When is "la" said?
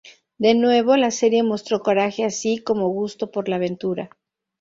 0.97-1.11, 3.47-3.57